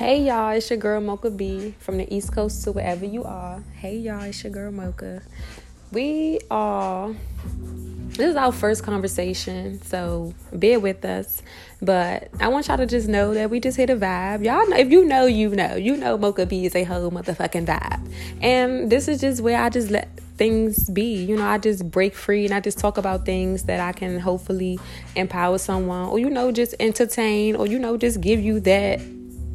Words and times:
Hey 0.00 0.22
y'all, 0.22 0.52
it's 0.52 0.70
your 0.70 0.78
girl 0.78 0.98
Mocha 1.02 1.28
B 1.28 1.74
from 1.78 1.98
the 1.98 2.10
East 2.10 2.32
Coast 2.32 2.64
to 2.64 2.72
wherever 2.72 3.04
you 3.04 3.22
are. 3.22 3.62
Hey 3.74 3.98
y'all, 3.98 4.22
it's 4.22 4.42
your 4.42 4.50
girl 4.50 4.72
Mocha. 4.72 5.20
We 5.92 6.40
are 6.50 7.14
this 8.08 8.30
is 8.30 8.34
our 8.34 8.50
first 8.50 8.82
conversation, 8.82 9.82
so 9.82 10.32
bear 10.54 10.80
with 10.80 11.04
us. 11.04 11.42
But 11.82 12.30
I 12.40 12.48
want 12.48 12.68
y'all 12.68 12.78
to 12.78 12.86
just 12.86 13.08
know 13.08 13.34
that 13.34 13.50
we 13.50 13.60
just 13.60 13.76
hit 13.76 13.90
a 13.90 13.94
vibe. 13.94 14.42
Y'all 14.42 14.66
know 14.70 14.78
if 14.78 14.90
you 14.90 15.04
know, 15.04 15.26
you 15.26 15.50
know. 15.50 15.74
You 15.74 15.98
know 15.98 16.16
Mocha 16.16 16.46
B 16.46 16.64
is 16.64 16.74
a 16.74 16.84
whole 16.84 17.10
motherfucking 17.10 17.66
vibe. 17.66 18.10
And 18.40 18.90
this 18.90 19.06
is 19.06 19.20
just 19.20 19.42
where 19.42 19.62
I 19.62 19.68
just 19.68 19.90
let 19.90 20.18
things 20.38 20.88
be. 20.88 21.22
You 21.22 21.36
know, 21.36 21.46
I 21.46 21.58
just 21.58 21.90
break 21.90 22.14
free 22.14 22.46
and 22.46 22.54
I 22.54 22.60
just 22.60 22.78
talk 22.78 22.96
about 22.96 23.26
things 23.26 23.64
that 23.64 23.80
I 23.80 23.92
can 23.92 24.18
hopefully 24.18 24.80
empower 25.14 25.58
someone 25.58 26.08
or, 26.08 26.18
you 26.18 26.30
know, 26.30 26.52
just 26.52 26.74
entertain 26.80 27.54
or, 27.54 27.66
you 27.66 27.78
know, 27.78 27.98
just 27.98 28.22
give 28.22 28.40
you 28.40 28.60
that 28.60 28.98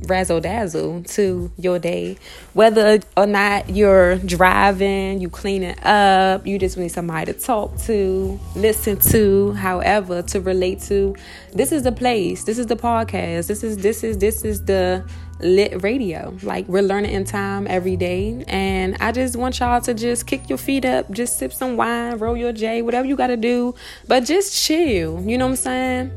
razzle 0.04 0.42
dazzle 0.42 1.04
to 1.04 1.52
your 1.58 1.80
day. 1.80 2.18
Whether 2.54 3.00
or 3.18 3.26
not 3.26 3.70
you're 3.70 4.18
driving, 4.18 5.20
you 5.22 5.30
cleaning 5.30 5.80
up, 5.84 6.46
you 6.46 6.60
just 6.60 6.78
need 6.78 6.90
somebody 6.90 7.34
to 7.34 7.40
talk 7.40 7.78
to, 7.82 8.40
listen 8.56 8.98
to, 9.12 9.54
however, 9.54 10.22
to 10.24 10.42
relate 10.42 10.82
to. 10.84 11.16
This 11.54 11.72
is 11.72 11.84
the 11.84 11.92
place. 11.92 12.44
This 12.44 12.58
is 12.58 12.68
the 12.68 12.76
podcast. 12.76 13.48
This 13.48 13.64
is 13.64 13.78
this 13.78 14.04
is 14.04 14.18
this 14.18 14.44
is 14.44 14.66
the 14.66 15.04
lit 15.40 15.84
radio. 15.84 16.36
Like 16.44 16.68
we're 16.68 16.84
learning 16.84 17.12
in 17.12 17.26
time 17.26 17.68
every 17.68 17.98
day. 17.98 18.44
And 18.48 18.98
I 19.00 19.12
just 19.12 19.36
want 19.36 19.60
y'all 19.60 19.82
to 19.82 19.94
just 19.94 20.28
kick 20.28 20.50
your 20.50 20.58
feet 20.58 20.86
up, 20.86 21.12
just 21.12 21.40
sip 21.40 21.54
some 21.54 21.78
wine, 21.78 22.18
roll 22.18 22.38
your 22.38 22.54
J, 22.54 22.82
whatever 22.82 23.08
you 23.08 23.16
gotta 23.16 23.38
do. 23.38 23.76
But 24.08 24.26
just 24.26 24.56
chill. 24.56 25.22
You 25.22 25.38
know 25.38 25.46
what 25.46 25.52
I'm 25.52 25.56
saying? 25.58 26.12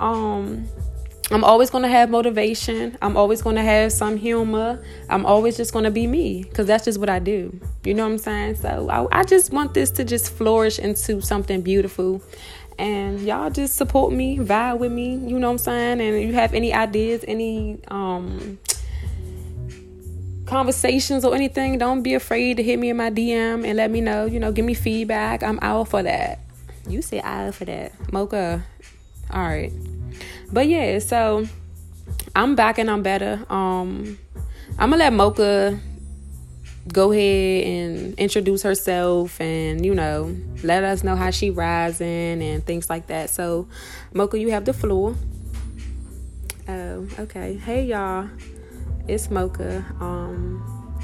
Um 0.00 0.68
I'm 1.30 1.42
always 1.42 1.70
going 1.70 1.82
to 1.82 1.88
have 1.88 2.08
motivation. 2.08 2.96
I'm 3.02 3.16
always 3.16 3.42
going 3.42 3.56
to 3.56 3.62
have 3.62 3.92
some 3.92 4.16
humor. 4.16 4.82
I'm 5.10 5.26
always 5.26 5.56
just 5.56 5.72
going 5.72 5.84
to 5.84 5.90
be 5.90 6.06
me 6.06 6.44
because 6.44 6.66
that's 6.66 6.84
just 6.84 7.00
what 7.00 7.08
I 7.08 7.18
do. 7.18 7.58
You 7.84 7.94
know 7.94 8.04
what 8.04 8.12
I'm 8.12 8.18
saying? 8.18 8.56
So 8.56 8.88
I, 8.88 9.20
I, 9.20 9.24
just 9.24 9.52
want 9.52 9.74
this 9.74 9.90
to 9.92 10.04
just 10.04 10.30
flourish 10.32 10.78
into 10.78 11.20
something 11.20 11.62
beautiful. 11.62 12.22
And 12.78 13.20
y'all 13.22 13.50
just 13.50 13.74
support 13.74 14.12
me, 14.12 14.38
vibe 14.38 14.78
with 14.78 14.92
me. 14.92 15.16
You 15.16 15.40
know 15.40 15.48
what 15.48 15.54
I'm 15.54 15.58
saying? 15.58 16.00
And 16.00 16.16
if 16.16 16.28
you 16.28 16.34
have 16.34 16.54
any 16.54 16.72
ideas, 16.72 17.24
any 17.26 17.80
um, 17.88 18.60
conversations 20.44 21.24
or 21.24 21.34
anything, 21.34 21.78
don't 21.78 22.02
be 22.02 22.14
afraid 22.14 22.58
to 22.58 22.62
hit 22.62 22.78
me 22.78 22.90
in 22.90 22.96
my 22.96 23.10
DM 23.10 23.66
and 23.66 23.76
let 23.76 23.90
me 23.90 24.00
know. 24.00 24.26
You 24.26 24.38
know, 24.38 24.52
give 24.52 24.64
me 24.64 24.74
feedback. 24.74 25.42
I'm 25.42 25.58
out 25.60 25.88
for 25.88 26.04
that. 26.04 26.38
You 26.88 27.02
say 27.02 27.20
out 27.20 27.56
for 27.56 27.64
that. 27.64 28.12
Mocha. 28.12 28.64
All 29.32 29.42
right. 29.42 29.72
But 30.52 30.68
yeah, 30.68 30.98
so 31.00 31.46
I'm 32.34 32.54
back 32.54 32.78
and 32.78 32.90
I'm 32.90 33.02
better. 33.02 33.44
Um, 33.50 34.18
I'm 34.78 34.90
gonna 34.90 34.96
let 34.96 35.12
Mocha 35.12 35.78
go 36.92 37.10
ahead 37.10 37.66
and 37.66 38.14
introduce 38.14 38.62
herself 38.62 39.40
and 39.40 39.84
you 39.84 39.92
know 39.94 40.36
let 40.62 40.84
us 40.84 41.02
know 41.02 41.16
how 41.16 41.30
she 41.30 41.50
rising 41.50 42.42
and 42.42 42.64
things 42.64 42.88
like 42.88 43.08
that. 43.08 43.30
So, 43.30 43.68
Mocha, 44.12 44.38
you 44.38 44.50
have 44.50 44.64
the 44.64 44.72
floor. 44.72 45.16
Oh, 46.68 47.08
okay. 47.18 47.56
Hey 47.56 47.86
y'all, 47.86 48.28
it's 49.08 49.30
Mocha. 49.30 49.84
Um, 50.00 51.00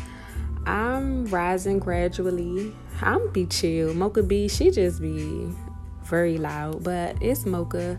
I'm 0.67 1.27
rising 1.27 1.79
gradually. 1.79 2.75
I'm 3.01 3.33
be 3.33 3.47
chill. 3.47 3.95
Mocha 3.95 4.23
B, 4.23 4.49
she 4.49 4.71
just 4.71 5.01
be 5.01 5.49
very 6.05 6.39
loud, 6.39 6.85
but 6.85 7.17
it's 7.21 7.47
Mocha. 7.47 7.99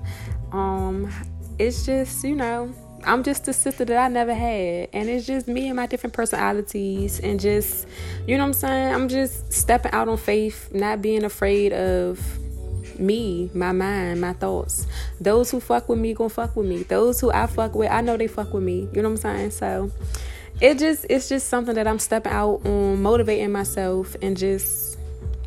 Um, 0.51 1.11
it's 1.59 1.85
just, 1.85 2.23
you 2.23 2.35
know, 2.35 2.73
I'm 3.05 3.23
just 3.23 3.47
a 3.47 3.53
sister 3.53 3.85
that 3.85 3.97
I 3.97 4.07
never 4.07 4.33
had. 4.33 4.89
And 4.93 5.09
it's 5.09 5.25
just 5.25 5.47
me 5.47 5.67
and 5.67 5.75
my 5.75 5.87
different 5.87 6.13
personalities 6.13 7.19
and 7.19 7.39
just, 7.39 7.87
you 8.27 8.37
know 8.37 8.43
what 8.43 8.47
I'm 8.47 8.53
saying? 8.53 8.93
I'm 8.93 9.09
just 9.09 9.51
stepping 9.51 9.91
out 9.91 10.07
on 10.07 10.17
faith, 10.17 10.73
not 10.73 11.01
being 11.01 11.23
afraid 11.23 11.73
of 11.73 12.19
me, 12.99 13.49
my 13.53 13.71
mind, 13.71 14.21
my 14.21 14.33
thoughts. 14.33 14.87
Those 15.19 15.51
who 15.51 15.59
fuck 15.59 15.89
with 15.89 15.99
me 15.99 16.13
gonna 16.13 16.29
fuck 16.29 16.55
with 16.55 16.67
me. 16.67 16.83
Those 16.83 17.19
who 17.19 17.31
I 17.31 17.47
fuck 17.47 17.75
with, 17.75 17.91
I 17.91 18.01
know 18.01 18.17
they 18.17 18.27
fuck 18.27 18.53
with 18.53 18.63
me. 18.63 18.87
You 18.93 19.01
know 19.01 19.09
what 19.09 19.25
I'm 19.25 19.49
saying? 19.49 19.51
So 19.51 19.91
it 20.61 20.79
just 20.79 21.05
it's 21.09 21.29
just 21.29 21.49
something 21.49 21.75
that 21.75 21.87
I'm 21.87 21.99
stepping 21.99 22.31
out 22.31 22.65
on, 22.65 23.01
motivating 23.01 23.51
myself 23.51 24.15
and 24.21 24.37
just 24.37 24.97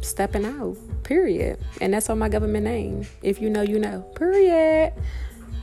stepping 0.01 0.45
out. 0.45 0.77
Period. 1.05 1.59
And 1.81 1.95
that's 1.95 2.11
on 2.11 2.19
my 2.19 2.29
government 2.29 2.65
name. 2.65 3.07
If 3.23 3.41
you 3.41 3.49
know, 3.49 3.63
you 3.63 3.79
know. 3.79 4.01
Period. 4.17 4.93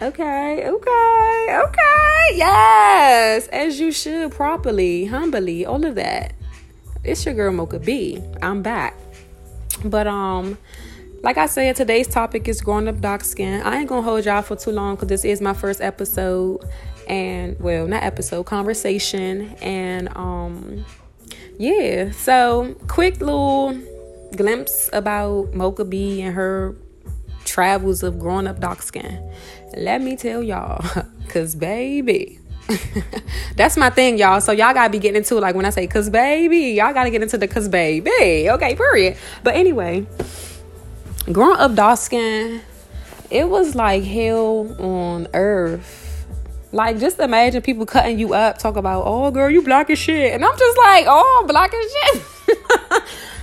Okay, 0.03 0.67
okay, 0.67 1.47
okay. 1.63 2.35
Yes, 2.35 3.47
as 3.47 3.79
you 3.79 3.93
should 3.93 4.33
properly, 4.33 5.05
humbly, 5.05 5.65
all 5.65 5.85
of 5.85 5.95
that. 5.95 6.33
It's 7.05 7.25
your 7.25 7.33
girl 7.33 7.53
Mocha 7.53 7.79
B. 7.79 8.21
I'm 8.41 8.61
back. 8.61 8.97
But 9.85 10.05
um 10.07 10.57
like 11.21 11.37
I 11.37 11.45
said, 11.45 11.77
today's 11.77 12.09
topic 12.09 12.49
is 12.49 12.59
growing 12.59 12.89
up 12.89 12.99
dark 12.99 13.23
skin. 13.23 13.61
I 13.61 13.77
ain't 13.79 13.87
gonna 13.87 14.01
hold 14.01 14.25
y'all 14.25 14.41
for 14.41 14.57
too 14.57 14.71
long 14.71 14.95
because 14.95 15.07
this 15.07 15.23
is 15.23 15.39
my 15.39 15.53
first 15.53 15.79
episode 15.79 16.65
and 17.07 17.57
well 17.61 17.87
not 17.87 18.03
episode 18.03 18.43
conversation 18.43 19.55
and 19.61 20.09
um 20.17 20.83
yeah 21.57 22.11
so 22.11 22.75
quick 22.89 23.21
little 23.21 23.73
glimpse 24.35 24.89
about 24.91 25.53
mocha 25.53 25.85
b 25.85 26.21
and 26.21 26.35
her 26.35 26.75
travels 27.45 28.03
of 28.03 28.19
growing 28.19 28.47
up 28.47 28.59
dark 28.59 28.81
skin 28.81 29.21
let 29.77 30.01
me 30.01 30.15
tell 30.15 30.43
y'all, 30.43 30.83
cause 31.29 31.55
baby, 31.55 32.39
that's 33.55 33.77
my 33.77 33.89
thing, 33.89 34.17
y'all. 34.17 34.41
So 34.41 34.51
y'all 34.51 34.73
gotta 34.73 34.89
be 34.89 34.99
getting 34.99 35.17
into. 35.17 35.35
Like 35.39 35.55
when 35.55 35.65
I 35.65 35.69
say 35.69 35.87
cause 35.87 36.09
baby, 36.09 36.71
y'all 36.71 36.93
gotta 36.93 37.09
get 37.09 37.21
into 37.21 37.37
the 37.37 37.47
cause 37.47 37.67
baby. 37.67 38.49
Okay, 38.49 38.75
period. 38.75 39.17
But 39.43 39.55
anyway, 39.55 40.05
growing 41.31 41.59
up 41.59 41.75
dark 41.75 41.99
skin, 41.99 42.61
it 43.29 43.49
was 43.49 43.75
like 43.75 44.03
hell 44.03 44.75
on 44.81 45.27
earth. 45.33 45.99
Like 46.71 46.99
just 46.99 47.19
imagine 47.19 47.61
people 47.61 47.85
cutting 47.85 48.17
you 48.17 48.33
up, 48.33 48.57
talk 48.57 48.77
about, 48.77 49.03
oh 49.05 49.29
girl, 49.31 49.49
you 49.49 49.61
black 49.61 49.89
as 49.89 49.99
shit. 49.99 50.33
And 50.33 50.43
I'm 50.43 50.57
just 50.57 50.77
like, 50.77 51.05
oh 51.07 51.45
black 51.47 51.73
as 51.73 51.91
shit. 51.91 52.23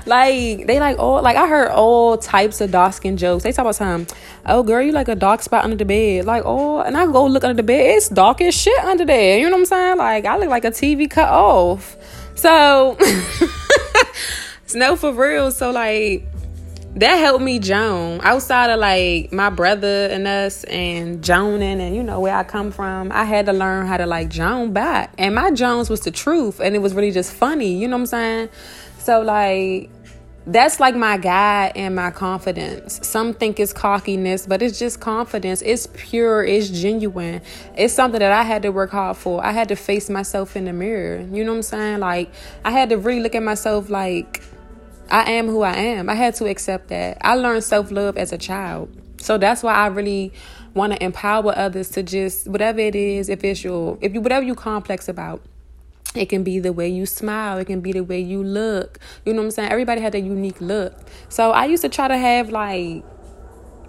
Like 0.07 0.67
they 0.67 0.81
like 0.81 0.99
all 0.99 1.23
like 1.23 1.37
I 1.37 1.47
heard 1.47 1.71
all 1.71 2.17
types 2.19 2.61
of 2.61 2.71
dark 2.71 2.93
skin 2.95 3.17
jokes. 3.17 3.45
They 3.45 3.53
talk 3.53 3.65
about 3.65 3.77
some, 3.77 4.07
oh 4.47 4.63
girl, 4.63 4.83
you 4.83 4.93
like 4.93 5.09
a 5.09 5.15
dark 5.15 5.43
spot 5.43 5.65
under 5.65 5.77
the 5.77 5.85
bed. 5.85 6.25
Like 6.25 6.43
oh, 6.45 6.81
and 6.81 6.97
I 6.97 7.07
go 7.07 7.27
look 7.27 7.45
under 7.45 7.55
the 7.55 7.63
bed, 7.63 7.97
it's 7.97 8.09
dark 8.09 8.41
as 8.41 8.55
shit 8.55 8.79
under 8.85 9.05
there. 9.05 9.39
You 9.39 9.45
know 9.47 9.53
what 9.53 9.61
I'm 9.61 9.67
saying? 9.67 9.99
Like 9.99 10.25
I 10.25 10.37
look 10.39 10.49
like 10.49 10.65
a 10.65 10.71
TV 10.71 11.11
cut 11.11 11.29
off. 11.29 11.97
So 12.35 12.97
it's 13.01 14.75
no 14.75 14.97
for 14.97 15.13
real. 15.13 15.51
So 15.51 15.71
like 15.71 16.25
that 16.97 17.17
helped 17.17 17.45
me 17.45 17.59
Joan. 17.59 18.21
Outside 18.23 18.71
of 18.71 18.81
like 18.81 19.33
my 19.33 19.51
brother 19.51 20.09
and 20.11 20.27
us 20.27 20.65
and 20.65 21.27
Joaning 21.27 21.81
and 21.81 21.95
you 21.95 22.03
know 22.03 22.19
where 22.19 22.35
I 22.35 22.43
come 22.43 22.73
from, 22.73 23.13
I 23.13 23.25
had 23.25 23.47
to 23.47 23.53
learn 23.53 23.87
how 23.87 23.97
to 23.97 24.07
like 24.07 24.29
Joan 24.29 24.73
back. 24.73 25.15
And 25.17 25.35
my 25.35 25.53
Jones 25.53 25.89
was 25.89 26.01
the 26.01 26.11
truth 26.11 26.61
and 26.61 26.75
it 26.75 26.81
was 26.81 26.95
really 26.95 27.13
just 27.13 27.33
funny, 27.33 27.75
you 27.75 27.87
know 27.87 27.97
what 27.97 28.01
I'm 28.01 28.07
saying? 28.07 28.49
So 29.01 29.21
like 29.23 29.91
that's 30.47 30.81
like 30.81 30.97
my 30.97 31.17
guide 31.17 31.73
and 31.77 31.95
my 31.95 32.11
confidence. 32.11 33.07
Some 33.07 33.35
think 33.35 33.61
it's 33.61 33.73
cockiness, 33.73 34.47
but 34.47 34.63
it's 34.63 34.79
just 34.79 35.01
confidence. 35.01 35.63
It's 35.63 35.87
pure, 35.95 36.45
it's 36.45 36.71
genuine. 36.71 37.43
It's 37.77 37.93
something 37.93 38.21
that 38.21 38.33
I 38.33 38.43
had 38.43 38.63
to 38.63 38.71
work 38.71 38.91
hard 38.91 39.17
for. 39.17 39.45
I 39.45 39.53
had 39.53 39.69
to 39.69 39.77
face 39.77 40.09
myself 40.09 40.57
in 40.57 40.65
the 40.65 40.73
mirror. 40.73 41.21
You 41.31 41.45
know 41.45 41.53
what 41.53 41.59
I'm 41.59 41.63
saying? 41.63 42.01
Like, 42.01 42.33
I 42.65 42.71
had 42.71 42.89
to 42.89 42.97
really 42.97 43.21
look 43.21 43.35
at 43.35 43.43
myself 43.43 43.91
like, 43.91 44.43
I 45.11 45.31
am 45.33 45.47
who 45.47 45.63
I 45.63 45.75
am. 45.75 46.09
I 46.09 46.15
had 46.15 46.35
to 46.37 46.47
accept 46.47 46.89
that. 46.89 47.19
I 47.21 47.35
learned 47.35 47.65
self 47.65 47.91
love 47.91 48.17
as 48.17 48.33
a 48.33 48.39
child. 48.39 48.97
So 49.21 49.37
that's 49.37 49.63
why 49.63 49.75
I 49.75 49.89
really 49.89 50.33
want 50.73 50.95
to 50.95 51.05
empower 51.05 51.57
others 51.57 51.91
to 51.91 52.03
just, 52.03 52.49
whatever 52.49 52.81
it 52.81 52.95
is, 52.95 53.29
if 53.29 53.45
it's 53.45 53.63
your, 53.63 53.99
if 54.01 54.15
you, 54.15 54.21
whatever 54.21 54.47
you 54.47 54.55
complex 54.55 55.09
about, 55.09 55.43
it 56.15 56.29
can 56.29 56.43
be 56.43 56.59
the 56.59 56.73
way 56.73 56.89
you 56.89 57.07
smile. 57.07 57.59
It 57.59 57.67
can 57.67 57.81
be 57.81 57.93
the 57.93 58.03
way 58.03 58.21
you 58.21 58.43
look. 58.43 58.99
You 59.25 59.33
know 59.33 59.43
what 59.43 59.47
I'm 59.47 59.51
saying? 59.53 59.71
Everybody 59.71 60.01
had 60.01 60.15
a 60.15 60.21
unique 60.21 60.61
look. 60.61 60.95
So 61.29 61.53
I 61.53 61.67
used 61.67 61.83
to 61.83 61.89
try 61.89 62.09
to 62.09 62.17
have 62.17 62.51
like 62.51 63.05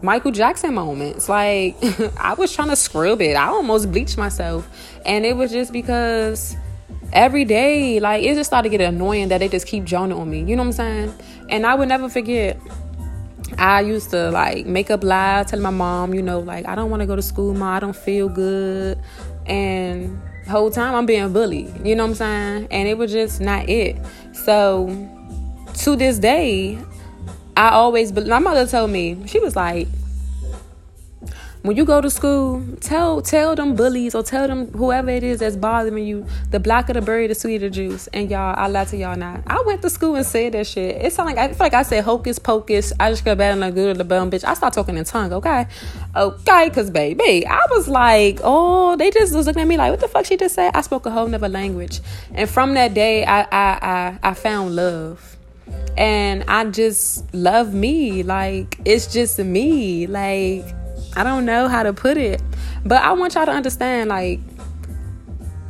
Michael 0.04 0.32
Jackson 0.32 0.74
moments. 0.76 1.28
Like 1.28 1.76
I 2.18 2.34
was 2.36 2.54
trying 2.54 2.70
to 2.70 2.76
scrub 2.76 3.22
it. 3.22 3.36
I 3.36 3.48
almost 3.48 3.92
bleached 3.92 4.18
myself. 4.18 4.70
And 5.06 5.26
it 5.26 5.36
was 5.36 5.52
just 5.52 5.74
because 5.74 6.56
every 7.12 7.44
day, 7.44 8.00
like 8.00 8.24
it 8.24 8.36
just 8.36 8.50
started 8.50 8.70
to 8.70 8.78
get 8.78 8.88
annoying 8.88 9.30
that 9.30 9.40
they 9.40 9.50
just 9.50 9.66
keep 9.66 9.84
joning 9.84 10.18
on 10.18 10.30
me. 10.30 10.44
You 10.44 10.56
know 10.56 10.64
what 10.64 10.68
I'm 10.68 10.74
saying? 10.74 11.14
And 11.50 11.66
I 11.66 11.74
would 11.74 11.90
never 11.90 12.08
forget. 12.08 12.60
I 13.58 13.82
used 13.82 14.12
to 14.12 14.30
like 14.30 14.66
make 14.66 14.92
up 14.92 15.04
lies, 15.04 15.48
tell 15.48 15.60
my 15.60 15.72
mom, 15.72 16.14
you 16.14 16.22
know, 16.22 16.40
like 16.40 16.68
I 16.68 16.76
don't 16.76 16.90
want 16.90 17.02
to 17.02 17.08
go 17.08 17.16
to 17.16 17.22
school, 17.22 17.54
mom. 17.54 17.74
I 17.74 17.80
don't 17.80 17.96
feel 17.96 18.30
good. 18.30 19.00
And 19.46 20.22
whole 20.48 20.72
time 20.72 20.96
I'm 20.96 21.06
being 21.06 21.32
bullied. 21.34 21.86
You 21.86 21.96
know 21.96 22.04
what 22.04 22.10
I'm 22.12 22.16
saying? 22.16 22.68
And 22.72 22.88
it 22.88 22.98
was 22.98 23.12
just 23.12 23.42
not 23.42 23.70
it. 23.70 23.98
So 24.34 24.88
to 25.76 25.96
this 25.96 26.20
day, 26.20 26.80
I 27.58 27.70
always 27.70 28.12
my 28.14 28.40
mother 28.40 28.66
told 28.66 28.92
me, 28.92 29.26
she 29.28 29.40
was 29.40 29.56
like, 29.56 29.88
when 31.62 31.78
you 31.78 31.86
go 31.86 32.02
to 32.02 32.10
school, 32.10 32.64
tell 32.80 33.22
tell 33.22 33.56
them 33.56 33.76
bullies 33.76 34.16
or 34.16 34.24
tell 34.24 34.48
them 34.48 34.72
whoever 34.72 35.12
it 35.12 35.24
is 35.24 35.40
that's 35.40 35.56
bothering 35.56 36.06
you, 36.06 36.26
the 36.50 36.60
blacker 36.60 36.94
the 36.94 37.02
berry, 37.02 37.28
the 37.28 37.36
sweeter 37.36 37.68
the 37.68 37.70
juice. 37.70 38.08
And 38.08 38.32
y'all, 38.32 38.56
I 38.58 38.68
lied 38.68 38.88
to 38.88 38.98
y'all 38.98 39.16
not. 39.16 39.44
I 39.46 39.62
went 39.66 39.82
to 39.84 39.90
school 39.90 40.16
and 40.16 40.26
said 40.26 40.54
that 40.54 40.66
shit. 40.66 41.04
It 41.04 41.14
sound 41.14 41.28
like 41.28 41.38
I 41.38 41.50
feel 41.50 41.58
like 41.60 41.76
I 41.76 41.84
said 41.84 42.04
hocus 42.04 42.40
pocus. 42.40 42.92
I 43.00 43.12
just 43.12 43.24
got 43.24 43.38
bad 43.38 43.54
and 43.54 43.62
the 43.62 43.72
good 43.72 43.92
of 43.92 43.98
the 44.00 44.04
bum 44.04 44.32
bitch. 44.32 44.44
I 44.44 44.56
start 44.56 44.74
talking 44.74 44.98
in 44.98 45.06
tongue, 45.06 45.32
okay? 45.34 45.68
Okay, 46.16 46.70
cause 46.72 46.90
baby, 46.90 47.46
I 47.46 47.62
was 47.70 47.88
like, 47.88 48.40
oh, 48.44 48.96
they 48.96 49.12
just 49.12 49.36
was 49.36 49.46
looking 49.46 49.62
at 49.62 49.68
me 49.68 49.78
like, 49.78 49.92
what 49.92 50.00
the 50.00 50.08
fuck 50.08 50.26
she 50.26 50.38
just 50.38 50.56
said? 50.56 50.72
I 50.74 50.82
spoke 50.82 51.06
a 51.06 51.12
whole 51.12 51.28
nother 51.28 51.50
language. 51.50 52.00
And 52.34 52.50
from 52.50 52.74
that 52.74 52.96
day 52.96 53.24
I 53.24 53.42
I 53.42 53.48
I, 53.52 54.20
I 54.24 54.34
found 54.34 54.76
love 54.76 55.38
and 55.96 56.44
I 56.48 56.66
just 56.66 57.32
love 57.34 57.74
me. 57.74 58.24
Like 58.24 58.80
it's 58.86 59.14
just 59.14 59.38
me. 59.40 60.08
Like 60.08 60.66
I 61.16 61.24
don't 61.24 61.46
know 61.46 61.68
how 61.68 61.84
to 61.84 61.94
put 61.94 62.18
it, 62.18 62.42
but 62.86 63.02
I 63.02 63.12
want 63.14 63.36
y'all 63.36 63.46
to 63.46 63.52
understand. 63.52 64.10
Like 64.10 64.40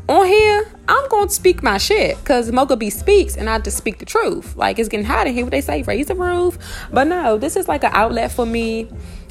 on 0.07 0.25
here, 0.25 0.71
I'm 0.87 1.09
gonna 1.09 1.29
speak 1.29 1.63
my 1.63 1.77
shit 1.77 2.17
because 2.19 2.51
Mocha 2.51 2.75
B 2.75 2.89
speaks, 2.89 3.35
and 3.35 3.49
I 3.49 3.59
just 3.59 3.77
speak 3.77 3.99
the 3.99 4.05
truth. 4.05 4.55
Like 4.55 4.77
it's 4.79 4.89
getting 4.89 5.05
hot 5.05 5.27
in 5.27 5.33
here. 5.33 5.45
What 5.45 5.51
they 5.51 5.61
say, 5.61 5.83
raise 5.83 6.07
the 6.07 6.15
roof. 6.15 6.57
But 6.91 7.07
no, 7.07 7.37
this 7.37 7.55
is 7.55 7.67
like 7.67 7.83
an 7.83 7.91
outlet 7.93 8.31
for 8.31 8.45
me, 8.45 8.89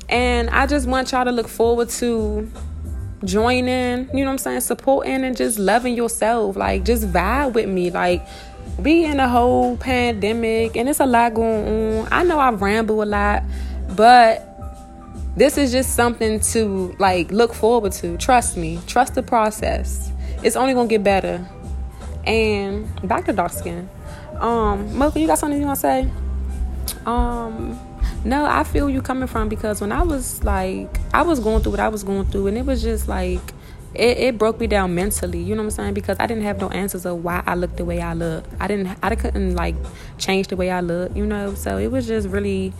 and 0.08 0.50
I 0.50 0.66
just 0.66 0.88
want 0.88 1.12
y'all 1.12 1.24
to 1.24 1.32
look 1.32 1.48
forward 1.48 1.88
to 1.90 2.50
joining. 3.24 4.08
You 4.08 4.24
know 4.24 4.26
what 4.26 4.32
I'm 4.32 4.38
saying? 4.38 4.60
Supporting 4.62 5.24
and 5.24 5.36
just 5.36 5.58
loving 5.58 5.94
yourself. 5.94 6.56
Like 6.56 6.84
just 6.84 7.08
vibe 7.08 7.54
with 7.54 7.68
me. 7.68 7.90
Like 7.90 8.26
we 8.78 9.04
in 9.04 9.20
a 9.20 9.28
whole 9.28 9.76
pandemic 9.76 10.76
and 10.76 10.88
it's 10.88 11.00
a 11.00 11.06
lot 11.06 11.34
going 11.34 11.98
on. 11.98 12.08
I 12.10 12.24
know 12.24 12.38
I 12.38 12.50
ramble 12.50 13.02
a 13.02 13.04
lot, 13.04 13.42
but 13.94 14.49
this 15.40 15.56
is 15.56 15.72
just 15.72 15.94
something 15.96 16.38
to 16.38 16.94
like 16.98 17.32
look 17.32 17.54
forward 17.54 17.92
to. 17.92 18.18
Trust 18.18 18.58
me. 18.58 18.78
Trust 18.86 19.14
the 19.14 19.22
process. 19.22 20.12
It's 20.42 20.54
only 20.54 20.74
gonna 20.74 20.86
get 20.86 21.02
better. 21.02 21.48
And 22.26 23.08
back 23.08 23.24
to 23.24 23.32
dark 23.32 23.50
skin. 23.50 23.88
Um, 24.34 24.94
Mocha, 24.98 25.18
you 25.18 25.26
got 25.26 25.38
something 25.38 25.58
you 25.58 25.64
wanna 25.64 25.76
say? 25.76 26.10
Um, 27.06 27.80
no, 28.22 28.44
I 28.44 28.64
feel 28.64 28.90
you 28.90 29.00
coming 29.00 29.28
from 29.28 29.48
because 29.48 29.80
when 29.80 29.92
I 29.92 30.02
was 30.02 30.44
like 30.44 30.94
I 31.14 31.22
was 31.22 31.40
going 31.40 31.62
through 31.62 31.72
what 31.72 31.80
I 31.80 31.88
was 31.88 32.04
going 32.04 32.26
through 32.26 32.48
and 32.48 32.58
it 32.58 32.66
was 32.66 32.82
just 32.82 33.08
like 33.08 33.40
it, 33.94 34.18
it 34.18 34.38
broke 34.38 34.60
me 34.60 34.66
down 34.66 34.94
mentally 34.94 35.42
you 35.42 35.54
know 35.54 35.62
what 35.62 35.66
i'm 35.66 35.70
saying 35.70 35.94
because 35.94 36.16
i 36.20 36.26
didn't 36.26 36.44
have 36.44 36.60
no 36.60 36.68
answers 36.68 37.04
of 37.04 37.24
why 37.24 37.42
i 37.44 37.56
looked 37.56 37.76
the 37.76 37.84
way 37.84 38.00
i 38.00 38.12
look 38.12 38.44
i 38.60 38.68
didn't 38.68 38.96
i 39.02 39.14
couldn't 39.16 39.56
like 39.56 39.74
change 40.16 40.46
the 40.46 40.54
way 40.54 40.70
i 40.70 40.80
look 40.80 41.14
you 41.16 41.26
know 41.26 41.54
so 41.54 41.76
it 41.76 41.88
was 41.88 42.06
just 42.06 42.28
really 42.28 42.72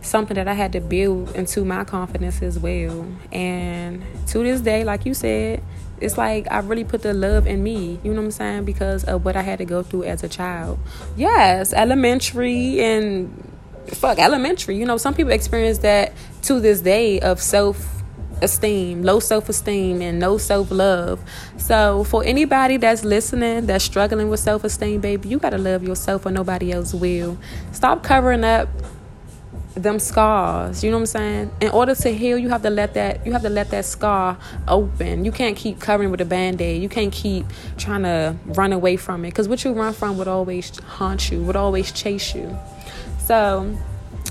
something 0.00 0.34
that 0.34 0.46
i 0.48 0.54
had 0.54 0.72
to 0.72 0.80
build 0.80 1.34
into 1.34 1.64
my 1.64 1.84
confidence 1.84 2.42
as 2.42 2.58
well 2.58 3.06
and 3.32 4.04
to 4.26 4.38
this 4.38 4.60
day 4.60 4.84
like 4.84 5.04
you 5.04 5.14
said 5.14 5.62
it's 6.00 6.18
like 6.18 6.46
I 6.50 6.58
really 6.58 6.84
put 6.84 7.02
the 7.02 7.14
love 7.14 7.46
in 7.46 7.62
me, 7.62 7.98
you 8.02 8.12
know 8.12 8.20
what 8.20 8.26
I'm 8.26 8.30
saying, 8.30 8.64
because 8.64 9.04
of 9.04 9.24
what 9.24 9.36
I 9.36 9.42
had 9.42 9.58
to 9.58 9.64
go 9.64 9.82
through 9.82 10.04
as 10.04 10.22
a 10.22 10.28
child. 10.28 10.78
Yes, 11.16 11.72
elementary 11.72 12.80
and 12.80 13.52
fuck 13.88 14.18
elementary. 14.18 14.76
You 14.76 14.84
know, 14.84 14.96
some 14.96 15.14
people 15.14 15.32
experience 15.32 15.78
that 15.78 16.12
to 16.42 16.60
this 16.60 16.80
day 16.80 17.20
of 17.20 17.40
self 17.40 18.02
esteem, 18.42 19.02
low 19.02 19.20
self 19.20 19.48
esteem, 19.48 20.02
and 20.02 20.18
no 20.18 20.38
self 20.38 20.70
love. 20.70 21.20
So, 21.56 22.04
for 22.04 22.22
anybody 22.24 22.76
that's 22.76 23.04
listening 23.04 23.66
that's 23.66 23.84
struggling 23.84 24.28
with 24.28 24.40
self 24.40 24.64
esteem, 24.64 25.00
baby, 25.00 25.28
you 25.28 25.38
gotta 25.38 25.58
love 25.58 25.82
yourself 25.82 26.26
or 26.26 26.30
nobody 26.30 26.72
else 26.72 26.92
will. 26.92 27.38
Stop 27.72 28.02
covering 28.02 28.44
up 28.44 28.68
them 29.76 29.98
scars 29.98 30.82
you 30.82 30.90
know 30.90 30.96
what 30.96 31.02
i'm 31.02 31.06
saying? 31.06 31.50
In 31.60 31.70
order 31.70 31.94
to 31.94 32.10
heal 32.10 32.38
you 32.38 32.48
have 32.48 32.62
to 32.62 32.70
let 32.70 32.94
that 32.94 33.24
you 33.26 33.32
have 33.32 33.42
to 33.42 33.50
let 33.50 33.70
that 33.70 33.84
scar 33.84 34.38
open. 34.66 35.24
You 35.24 35.32
can't 35.32 35.56
keep 35.56 35.80
covering 35.80 36.10
with 36.10 36.20
a 36.20 36.24
band-aid. 36.24 36.82
You 36.82 36.88
can't 36.88 37.12
keep 37.12 37.46
trying 37.76 38.02
to 38.02 38.36
run 38.46 38.72
away 38.72 38.96
from 38.96 39.24
it 39.24 39.30
because 39.30 39.48
what 39.48 39.64
you 39.64 39.72
run 39.72 39.92
from 39.92 40.16
would 40.18 40.28
always 40.28 40.78
haunt 40.80 41.30
you 41.30 41.42
would 41.42 41.56
always 41.56 41.92
chase 41.92 42.34
you. 42.34 42.56
So 43.18 43.76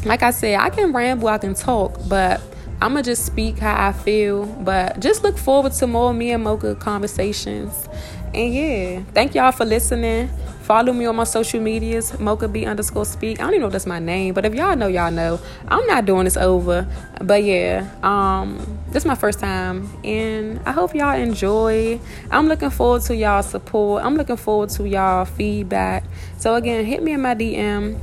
like 0.04 0.22
i 0.22 0.30
said 0.30 0.60
i 0.60 0.70
can 0.70 0.94
ramble 0.94 1.28
i 1.28 1.38
can 1.38 1.56
talk 1.56 1.98
but 2.08 2.40
I'm 2.82 2.92
gonna 2.92 3.04
just 3.04 3.26
speak 3.26 3.60
how 3.60 3.88
I 3.88 3.94
feel, 3.94 4.46
but 4.46 5.00
just 5.00 5.24
look 5.24 5.38
forward 5.38 5.72
to 5.74 5.88
more 5.88 6.14
me 6.14 6.32
and 6.32 6.44
Mocha 6.44 6.76
conversations. 6.76 7.88
And 8.34 8.54
yeah, 8.54 9.02
thank 9.14 9.34
y'all 9.34 9.54
for 9.54 9.64
listening. 9.64 10.30
Follow 10.66 10.94
me 10.94 11.06
on 11.06 11.16
my 11.16 11.26
social 11.26 11.62
medias, 11.62 12.20
Mocha 12.20 12.48
B 12.48 12.66
underscore 12.66 13.06
speak. 13.06 13.40
I 13.40 13.44
don't 13.44 13.52
even 13.52 13.62
know 13.62 13.68
if 13.68 13.74
that's 13.74 13.86
my 13.86 14.00
name, 14.00 14.34
but 14.34 14.46
if 14.46 14.56
y'all 14.56 14.76
know, 14.76 14.88
y'all 14.88 15.12
know. 15.12 15.40
I'm 15.68 15.86
not 15.86 16.06
doing 16.06 16.24
this 16.24 16.38
over. 16.38 16.88
But 17.22 17.44
yeah, 17.44 17.88
um, 18.02 18.58
this 18.88 19.04
is 19.04 19.06
my 19.06 19.14
first 19.14 19.38
time 19.38 19.88
and 20.04 20.60
I 20.66 20.72
hope 20.72 20.96
y'all 20.96 21.16
enjoy. 21.16 22.00
I'm 22.32 22.48
looking 22.48 22.72
forward 22.72 23.04
to 23.04 23.16
y'all 23.16 23.44
support. 23.44 24.04
I'm 24.04 24.16
looking 24.16 24.38
forward 24.38 24.72
to 24.72 24.88
y'all 24.90 25.26
feedback. 25.26 26.04
So 26.40 26.56
again, 26.56 26.84
hit 26.84 27.04
me 27.04 27.12
in 27.12 27.22
my 27.22 27.36
DM 27.36 28.00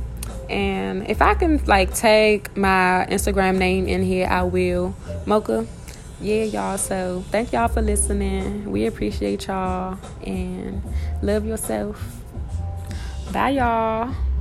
and 0.49 1.05
if 1.09 1.21
I 1.21 1.33
can 1.33 1.61
like 1.65 1.93
tag 1.93 2.49
my 2.55 3.05
Instagram 3.09 3.57
name 3.57 3.89
in 3.89 4.03
here, 4.03 4.25
I 4.27 4.43
will. 4.43 4.95
Mocha. 5.25 5.67
Yeah, 6.21 6.43
y'all. 6.43 6.77
So 6.77 7.25
thank 7.29 7.51
y'all 7.51 7.67
for 7.67 7.81
listening. 7.81 8.71
We 8.71 8.85
appreciate 8.85 9.47
y'all 9.47 9.97
and 10.25 10.81
love 11.21 11.45
yourself. 11.45 12.22
Bye, 13.31 13.49
y'all. 13.51 14.32